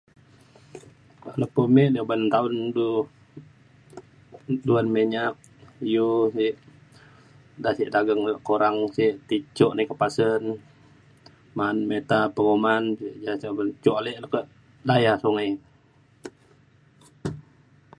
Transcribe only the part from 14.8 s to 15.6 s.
daya sungai